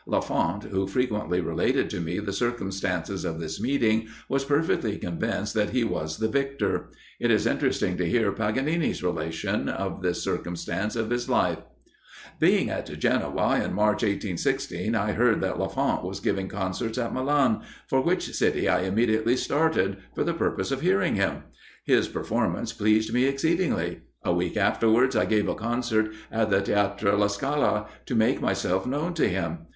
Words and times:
Lafont, 0.07 0.63
who 0.63 0.87
frequently 0.87 1.41
related 1.41 1.87
to 1.91 1.99
me 1.99 2.17
the 2.17 2.33
circumstances 2.33 3.23
of 3.23 3.39
this 3.39 3.61
meeting, 3.61 4.07
was 4.27 4.43
perfectly 4.43 4.97
convinced 4.97 5.53
that 5.53 5.69
he 5.69 5.83
was 5.83 6.17
the 6.17 6.27
victor. 6.27 6.89
It 7.19 7.29
is 7.29 7.45
interesting 7.45 7.97
to 7.97 8.09
hear 8.09 8.31
Paganini's 8.31 9.03
relation 9.03 9.69
of 9.69 10.01
this 10.01 10.23
circumstance 10.23 10.95
of 10.95 11.11
his 11.11 11.29
life: 11.29 11.59
"Being 12.39 12.71
at 12.71 12.87
Genoa, 12.99 13.61
in 13.63 13.73
March, 13.75 14.01
1816, 14.01 14.95
I 14.95 15.11
heard 15.11 15.39
that 15.41 15.59
Lafont 15.59 16.03
was 16.03 16.19
giving 16.19 16.47
concerts 16.47 16.97
at 16.97 17.13
Milan, 17.13 17.61
for 17.87 18.01
which 18.01 18.33
city 18.35 18.67
I 18.67 18.79
immediately 18.81 19.37
started, 19.37 19.97
for 20.15 20.23
the 20.23 20.33
purpose 20.33 20.71
of 20.71 20.81
hearing 20.81 21.13
him. 21.13 21.43
His 21.85 22.07
performance 22.07 22.73
pleased 22.73 23.13
me 23.13 23.25
exceedingly. 23.25 24.01
A 24.23 24.33
week 24.33 24.57
afterwards 24.57 25.15
I 25.15 25.25
gave 25.25 25.47
a 25.47 25.53
concert 25.53 26.09
at 26.31 26.49
the 26.49 26.59
Theatre 26.61 27.15
La 27.15 27.27
Scala, 27.27 27.85
to 28.07 28.15
make 28.15 28.41
myself 28.41 28.87
known 28.87 29.13
to 29.13 29.29
him. 29.29 29.67